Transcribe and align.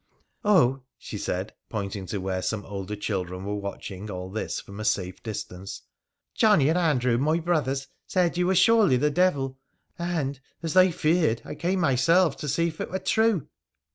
'Oh 0.43 0.67
1' 0.67 0.81
she 1.11 1.17
said, 1.19 1.53
pointing 1.69 2.07
to 2.07 2.17
where 2.17 2.41
some 2.41 2.65
older 2.65 2.95
children 2.95 3.45
were 3.45 3.53
watching 3.53 4.09
all 4.09 4.31
this 4.31 4.59
from 4.59 4.79
a 4.79 4.83
safe 4.83 5.21
distance,' 5.21 5.83
Johnnie 6.33 6.69
and 6.69 6.77
Andrew, 6.79 7.19
my 7.19 7.37
brothers, 7.37 7.85
said 8.07 8.35
you 8.35 8.47
were 8.47 8.55
surely 8.55 8.97
the 8.97 9.11
devil, 9.11 9.59
and, 9.99 10.39
aa 10.63 10.67
they 10.69 10.89
feared, 10.91 11.43
I 11.45 11.53
came 11.53 11.81
myself 11.81 12.35
to 12.37 12.49
see 12.49 12.69
if 12.69 12.81
it 12.81 12.89
were 12.89 12.97
true.' 12.97 13.47